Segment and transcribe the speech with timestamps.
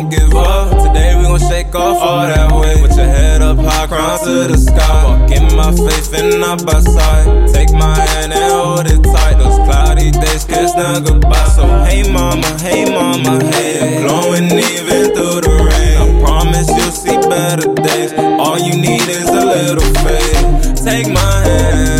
[0.00, 0.70] don't give up.
[0.86, 2.78] Today we gon' shake off all that weight.
[2.78, 5.04] Put your head up high, crown to the sky.
[5.04, 7.48] Walk in my faith and not by side.
[7.52, 9.38] Take my hand and hold it tight.
[9.38, 11.48] Those cloudy days kiss now goodbye.
[11.56, 14.02] So hey mama, hey mama, hey.
[14.02, 15.96] Glowing even through the rain.
[16.02, 18.12] I promise you'll see better days.
[18.38, 20.84] All you need is a little faith.
[20.84, 21.97] Take my hand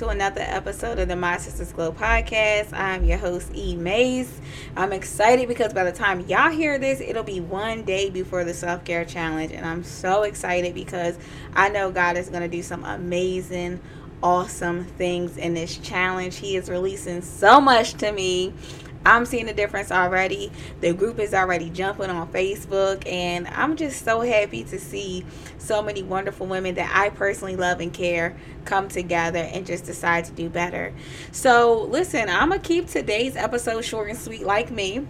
[0.00, 2.72] to another episode of the My Sisters Glow podcast.
[2.72, 3.76] I'm your host, E.
[3.76, 4.40] Mase.
[4.74, 8.54] I'm excited because by the time y'all hear this, it'll be one day before the
[8.54, 9.52] self care challenge.
[9.52, 11.18] And I'm so excited because
[11.52, 13.78] I know God is going to do some amazing,
[14.22, 16.36] awesome things in this challenge.
[16.36, 18.54] He is releasing so much to me.
[19.04, 20.52] I'm seeing the difference already.
[20.80, 25.24] The group is already jumping on Facebook, and I'm just so happy to see
[25.58, 30.26] so many wonderful women that I personally love and care come together and just decide
[30.26, 30.92] to do better.
[31.32, 35.06] So, listen, I'm gonna keep today's episode short and sweet, like me.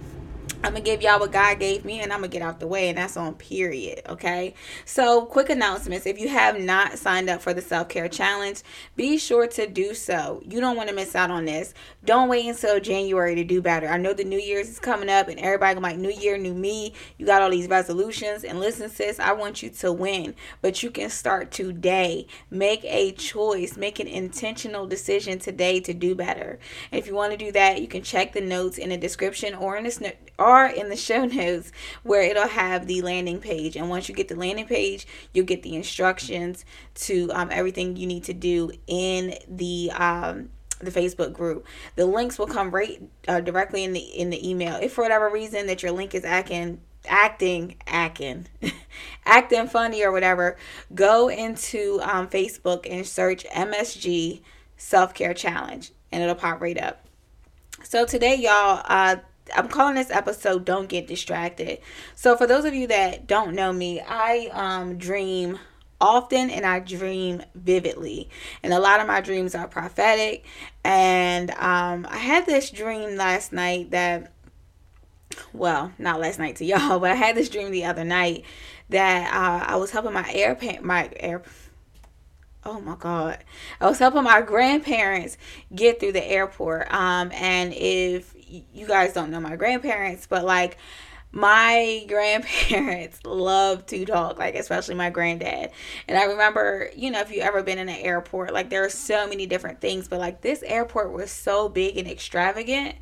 [0.62, 2.90] I'm gonna give y'all what God gave me and I'm gonna get out the way,
[2.90, 4.02] and that's on period.
[4.06, 4.52] Okay.
[4.84, 8.62] So, quick announcements if you have not signed up for the self care challenge,
[8.94, 10.42] be sure to do so.
[10.46, 11.72] You don't want to miss out on this.
[12.04, 13.88] Don't wait until January to do better.
[13.88, 16.92] I know the New Year's is coming up, and everybody like, New Year, new me.
[17.16, 20.90] You got all these resolutions, and listen, sis, I want you to win, but you
[20.90, 22.26] can start today.
[22.50, 26.58] Make a choice, make an intentional decision today to do better.
[26.92, 29.54] And if you want to do that, you can check the notes in the description
[29.54, 33.76] or in the or in the show notes where it'll have the landing page.
[33.76, 38.06] And once you get the landing page, you'll get the instructions to um, everything you
[38.06, 41.66] need to do in the um, the Facebook group.
[41.96, 44.76] The links will come right uh, directly in the in the email.
[44.76, 48.46] If for whatever reason that your link is acting acting acting
[49.26, 50.56] acting funny or whatever,
[50.94, 54.42] go into um, Facebook and search MSG
[54.76, 57.06] Self Care Challenge, and it'll pop right up.
[57.82, 59.16] So today, y'all, uh,
[59.54, 61.80] I'm calling this episode Don't Get Distracted.
[62.14, 65.58] So for those of you that don't know me, I um dream
[66.00, 68.30] often and I dream vividly.
[68.62, 70.44] And a lot of my dreams are prophetic.
[70.84, 74.32] And um I had this dream last night that
[75.52, 78.44] well, not last night to y'all, but I had this dream the other night
[78.88, 81.42] that uh, I was helping my air my air
[82.64, 83.38] oh my god
[83.80, 85.38] i was helping my grandparents
[85.74, 88.34] get through the airport um and if
[88.72, 90.76] you guys don't know my grandparents, but like
[91.32, 95.70] my grandparents love to talk, like especially my granddad.
[96.08, 98.90] And I remember, you know, if you ever been in an airport, like there are
[98.90, 102.96] so many different things, but like this airport was so big and extravagant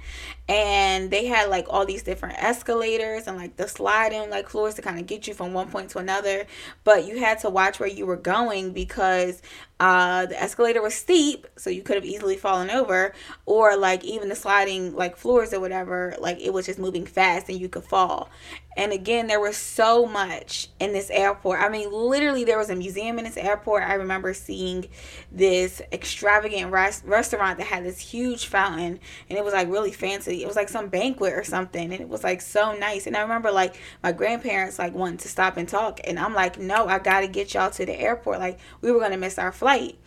[0.48, 4.82] and they had like all these different escalators and like the sliding like floors to
[4.82, 6.46] kind of get you from one point to another.
[6.84, 9.42] But you had to watch where you were going because
[9.80, 13.12] uh the escalator was steep so you could have easily fallen over.
[13.44, 17.48] Or like even the sliding like floors or whatever like it was just moving fast
[17.50, 18.30] and you could fall
[18.78, 21.58] and again, there was so much in this airport.
[21.58, 23.82] I mean, literally, there was a museum in this airport.
[23.82, 24.86] I remember seeing
[25.32, 30.44] this extravagant res- restaurant that had this huge fountain, and it was like really fancy.
[30.44, 33.08] It was like some banquet or something, and it was like so nice.
[33.08, 36.56] And I remember like my grandparents like wanting to stop and talk, and I'm like,
[36.56, 38.38] no, I got to get y'all to the airport.
[38.38, 39.98] Like we were gonna miss our flight.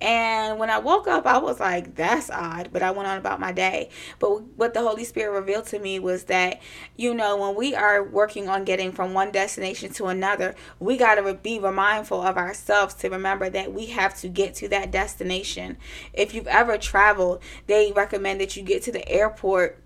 [0.00, 2.70] And when I woke up, I was like, that's odd.
[2.72, 3.90] But I went on about my day.
[4.18, 6.60] But what the Holy Spirit revealed to me was that,
[6.96, 11.14] you know, when we are working on getting from one destination to another, we got
[11.14, 15.78] to be mindful of ourselves to remember that we have to get to that destination.
[16.12, 19.82] If you've ever traveled, they recommend that you get to the airport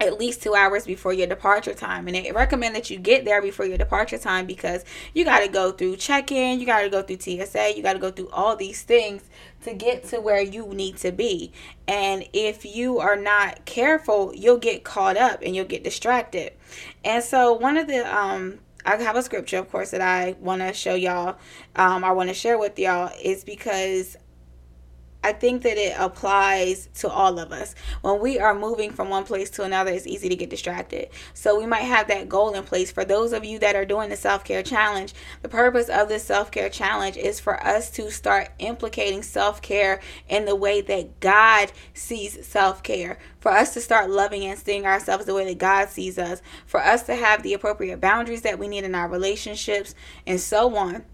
[0.00, 2.06] at least two hours before your departure time.
[2.06, 5.48] And they recommend that you get there before your departure time because you got to
[5.48, 8.28] go through check in, you got to go through TSA, you got to go through
[8.30, 9.22] all these things
[9.62, 11.52] to get to where you need to be.
[11.88, 16.52] And if you are not careful, you'll get caught up and you'll get distracted.
[17.04, 20.62] And so, one of the, um, I have a scripture, of course, that I want
[20.62, 21.36] to show y'all,
[21.76, 24.16] um, I want to share with y'all, is because
[25.24, 27.74] I think that it applies to all of us.
[28.02, 31.08] When we are moving from one place to another, it's easy to get distracted.
[31.34, 32.92] So we might have that goal in place.
[32.92, 36.22] For those of you that are doing the self care challenge, the purpose of this
[36.22, 41.18] self care challenge is for us to start implicating self care in the way that
[41.18, 43.18] God sees self care.
[43.40, 46.42] For us to start loving and seeing ourselves the way that God sees us.
[46.64, 50.76] For us to have the appropriate boundaries that we need in our relationships and so
[50.76, 51.04] on.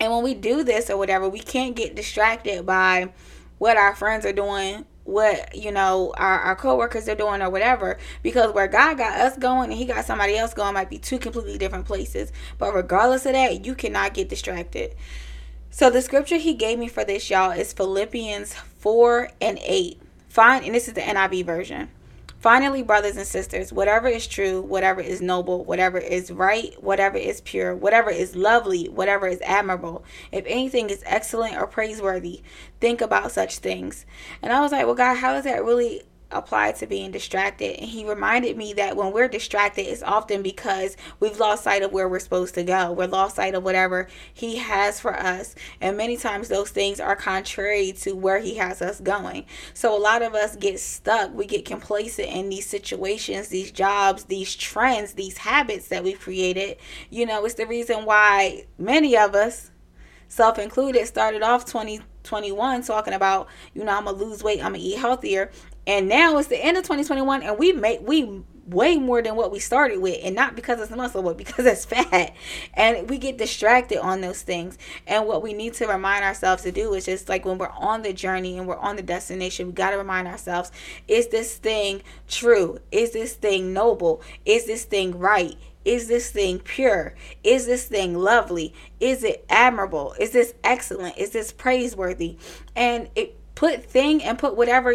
[0.00, 3.10] And when we do this or whatever, we can't get distracted by
[3.58, 7.96] what our friends are doing what you know our, our co-workers are doing or whatever.
[8.22, 11.18] Because where god got us going and he got somebody else going might be two
[11.18, 12.30] completely different places.
[12.58, 14.94] But regardless of that you cannot get distracted.
[15.70, 20.62] So the scripture he gave me for this y'all is philippians 4 and 8 fine
[20.62, 21.88] and this is the niv version
[22.40, 27.40] Finally, brothers and sisters, whatever is true, whatever is noble, whatever is right, whatever is
[27.40, 32.40] pure, whatever is lovely, whatever is admirable, if anything is excellent or praiseworthy,
[32.80, 34.06] think about such things.
[34.40, 37.78] And I was like, well, God, how does that really applied to being distracted.
[37.80, 41.92] And he reminded me that when we're distracted it's often because we've lost sight of
[41.92, 42.92] where we're supposed to go.
[42.92, 45.54] We're lost sight of whatever he has for us.
[45.80, 49.46] And many times those things are contrary to where he has us going.
[49.74, 51.32] So a lot of us get stuck.
[51.32, 56.76] We get complacent in these situations these jobs these trends these habits that we've created.
[57.10, 59.70] You know it's the reason why many of us
[60.28, 64.78] self included started off 2021 talking about you know i'm gonna lose weight i'm gonna
[64.78, 65.50] eat healthier
[65.88, 69.50] and now it's the end of 2021, and we make we way more than what
[69.50, 72.34] we started with, and not because it's muscle, but because it's fat.
[72.74, 74.76] And we get distracted on those things.
[75.06, 78.02] And what we need to remind ourselves to do is just like when we're on
[78.02, 80.70] the journey and we're on the destination, we got to remind ourselves:
[81.08, 82.78] Is this thing true?
[82.92, 84.22] Is this thing noble?
[84.44, 85.56] Is this thing right?
[85.86, 87.14] Is this thing pure?
[87.42, 88.74] Is this thing lovely?
[89.00, 90.14] Is it admirable?
[90.20, 91.16] Is this excellent?
[91.16, 92.36] Is this praiseworthy?
[92.76, 94.94] And it put thing and put whatever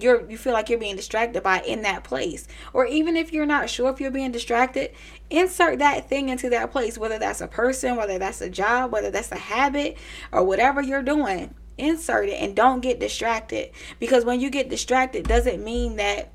[0.00, 2.46] you're you feel like you're being distracted by in that place.
[2.72, 4.92] Or even if you're not sure if you're being distracted
[5.30, 9.10] insert that thing into that place whether that's a person whether that's a job whether
[9.10, 9.96] that's a habit
[10.32, 11.54] or whatever you're doing.
[11.78, 13.70] Insert it and don't get distracted.
[13.98, 16.32] Because when you get distracted doesn't mean that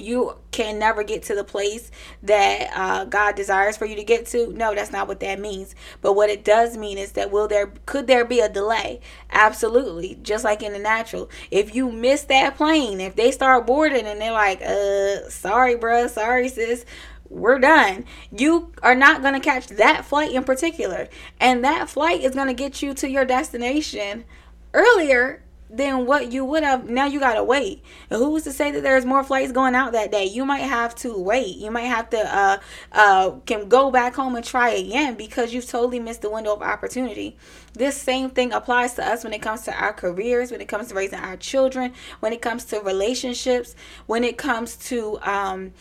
[0.00, 1.90] you can never get to the place
[2.22, 4.52] that uh, God desires for you to get to.
[4.52, 5.74] No, that's not what that means.
[6.00, 9.00] But what it does mean is that will there could there be a delay?
[9.30, 10.18] Absolutely.
[10.22, 11.30] Just like in the natural.
[11.50, 16.08] If you miss that plane, if they start boarding and they're like, uh, sorry, bruh,
[16.08, 16.84] sorry, sis
[17.30, 18.04] we're done.
[18.30, 21.08] You are not going to catch that flight in particular.
[21.38, 24.24] And that flight is going to get you to your destination
[24.72, 27.82] earlier than what you would have now you gotta wait.
[28.10, 30.24] And who's to say that there's more flights going out that day?
[30.24, 31.56] You might have to wait.
[31.56, 32.58] You might have to uh
[32.92, 36.62] uh can go back home and try again because you've totally missed the window of
[36.62, 37.36] opportunity.
[37.74, 40.88] This same thing applies to us when it comes to our careers when it comes
[40.88, 43.74] to raising our children when it comes to relationships
[44.06, 45.72] when it comes to um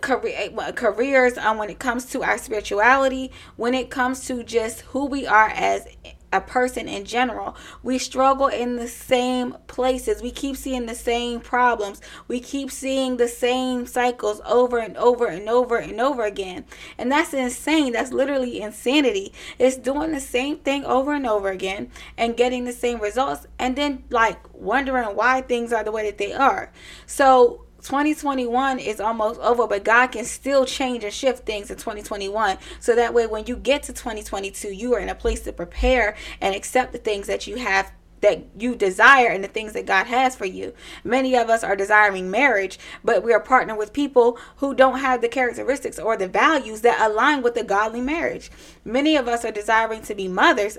[0.00, 5.04] career, careers um, when it comes to our spirituality when it comes to just who
[5.06, 5.86] we are as
[6.34, 7.56] a person in general.
[7.82, 10.20] We struggle in the same places.
[10.20, 12.00] We keep seeing the same problems.
[12.26, 16.64] We keep seeing the same cycles over and over and over and over again.
[16.98, 17.92] And that's insane.
[17.92, 19.32] That's literally insanity.
[19.58, 23.76] It's doing the same thing over and over again and getting the same results and
[23.76, 26.72] then like wondering why things are the way that they are.
[27.06, 32.56] So 2021 is almost over, but God can still change and shift things in 2021.
[32.80, 36.16] So that way, when you get to 2022, you are in a place to prepare
[36.40, 37.92] and accept the things that you have
[38.24, 40.72] that you desire and the things that God has for you.
[41.04, 45.20] Many of us are desiring marriage, but we are partnering with people who don't have
[45.20, 48.50] the characteristics or the values that align with the godly marriage.
[48.82, 50.78] Many of us are desiring to be mothers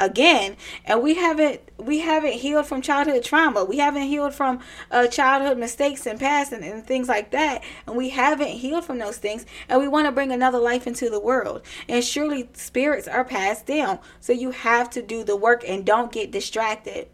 [0.00, 3.64] again and we haven't we haven't healed from childhood trauma.
[3.64, 4.60] We haven't healed from
[4.90, 7.62] uh, childhood mistakes and past and, and things like that.
[7.86, 11.10] And we haven't healed from those things and we want to bring another life into
[11.10, 11.62] the world.
[11.88, 16.12] And surely spirits are passed down so you have to do the work and don't
[16.12, 17.08] get distracted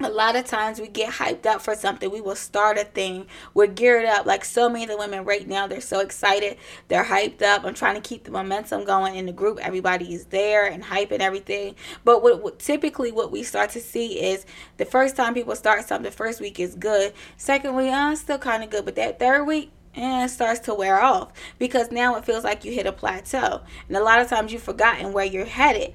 [0.00, 2.10] a lot of times we get hyped up for something.
[2.10, 3.26] We will start a thing.
[3.54, 4.26] We're geared up.
[4.26, 6.56] Like so many of the women right now they're so excited.
[6.88, 7.64] They're hyped up.
[7.64, 9.58] I'm trying to keep the momentum going in the group.
[9.60, 11.76] Everybody is there and hype and everything.
[12.04, 14.44] But what, what typically what we start to see is
[14.78, 17.12] the first time people start something the first week is good.
[17.36, 18.84] Second week uh, still kind of good.
[18.84, 22.64] But that third week and it starts to wear off because now it feels like
[22.64, 23.60] you hit a plateau.
[23.86, 25.94] And a lot of times you've forgotten where you're headed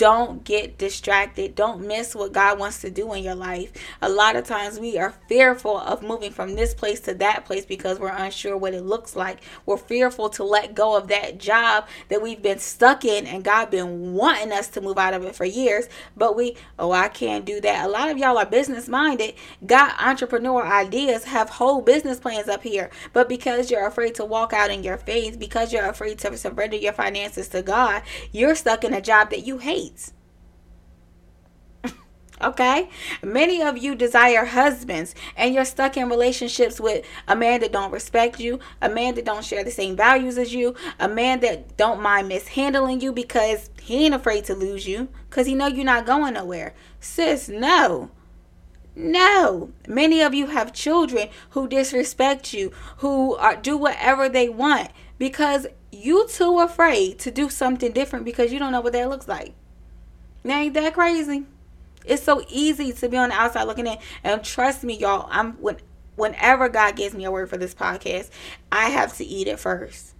[0.00, 1.54] don't get distracted.
[1.54, 3.70] Don't miss what God wants to do in your life.
[4.00, 7.66] A lot of times we are fearful of moving from this place to that place
[7.66, 9.40] because we're unsure what it looks like.
[9.66, 13.70] We're fearful to let go of that job that we've been stuck in and God
[13.70, 15.86] been wanting us to move out of it for years.
[16.16, 17.84] But we, oh, I can't do that.
[17.84, 19.34] A lot of y'all are business minded,
[19.66, 22.88] got entrepreneur ideas, have whole business plans up here.
[23.12, 26.76] But because you're afraid to walk out in your faith, because you're afraid to surrender
[26.76, 28.00] your finances to God,
[28.32, 29.89] you're stuck in a job that you hate
[32.42, 32.88] okay
[33.22, 37.92] many of you desire husbands and you're stuck in relationships with a man that don't
[37.92, 41.76] respect you a man that don't share the same values as you a man that
[41.76, 45.84] don't mind mishandling you because he ain't afraid to lose you because he know you're
[45.84, 48.10] not going nowhere sis no
[48.96, 49.70] No.
[49.86, 55.66] Many of you have children who disrespect you, who are, do whatever they want because
[55.92, 59.54] you too afraid to do something different because you don't know what that looks like.
[60.44, 61.46] Now ain't that crazy?
[62.04, 63.98] It's so easy to be on the outside looking in.
[64.24, 65.76] And trust me, y'all, I'm when
[66.16, 68.30] whenever God gives me a word for this podcast,
[68.70, 70.14] I have to eat it first.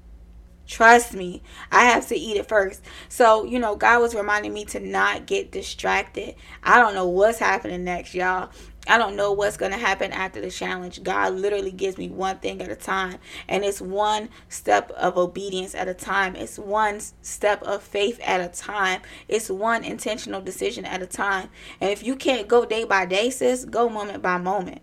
[0.66, 2.80] Trust me, I have to eat it first.
[3.08, 6.36] So, you know, God was reminding me to not get distracted.
[6.62, 8.50] I don't know what's happening next, y'all.
[8.86, 11.02] I don't know what's going to happen after the challenge.
[11.02, 15.74] God literally gives me one thing at a time, and it's one step of obedience
[15.74, 16.34] at a time.
[16.34, 19.02] It's one step of faith at a time.
[19.28, 21.50] It's one intentional decision at a time.
[21.80, 24.80] And if you can't go day by day, sis, go moment by moment.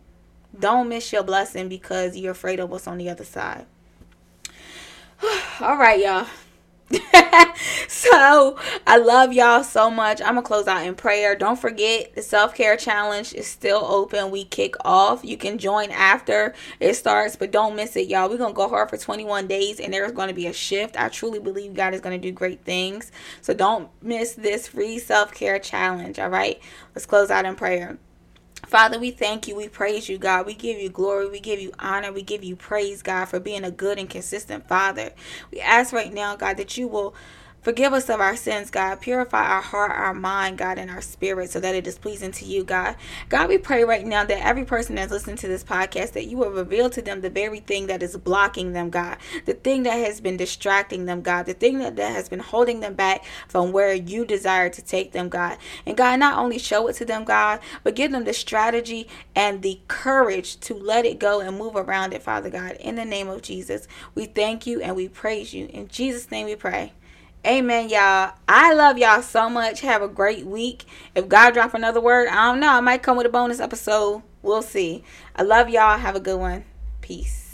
[0.58, 3.66] Don't miss your blessing because you're afraid of what's on the other side.
[5.60, 6.28] All right, y'all.
[7.90, 10.22] so I love y'all so much.
[10.22, 11.36] I'm gonna close out in prayer.
[11.36, 14.32] Don't forget the self care challenge is still open.
[14.32, 15.26] We kick off.
[15.26, 18.30] You can join after it starts, but don't miss it, y'all.
[18.30, 20.98] We're gonna go hard for 21 days, and there's gonna be a shift.
[20.98, 23.12] I truly believe God is gonna do great things.
[23.42, 26.20] So don't miss this free self care challenge.
[26.20, 26.60] All right,
[26.96, 27.98] let's close out in prayer.
[28.68, 29.56] Father, we thank you.
[29.56, 30.46] We praise you, God.
[30.46, 31.30] We give you glory.
[31.30, 32.12] We give you honor.
[32.12, 35.12] We give you praise, God, for being a good and consistent Father.
[35.52, 37.16] We ask right now, God, that you will
[37.62, 39.02] Forgive us of our sins, God.
[39.02, 42.46] Purify our heart, our mind, God, and our spirit so that it is pleasing to
[42.46, 42.96] you, God.
[43.28, 46.38] God, we pray right now that every person that's listening to this podcast, that you
[46.38, 49.18] will reveal to them the very thing that is blocking them, God.
[49.46, 51.46] The thing that has been distracting them, God.
[51.46, 55.12] The thing that, that has been holding them back from where you desire to take
[55.12, 55.58] them, God.
[55.86, 59.62] And God, not only show it to them, God, but give them the strategy and
[59.62, 62.78] the courage to let it go and move around it, Father God.
[62.80, 65.66] In the name of Jesus, we thank you and we praise you.
[65.68, 66.94] In Jesus' name we pray.
[67.46, 68.34] Amen, y'all.
[68.48, 69.82] I love y'all so much.
[69.82, 70.86] Have a great week.
[71.16, 72.70] If God drop another word, I don't know.
[72.70, 74.24] I might come with a bonus episode.
[74.42, 75.04] We'll see.
[75.36, 75.98] I love y'all.
[75.98, 76.66] Have a good one.
[77.02, 77.47] Peace.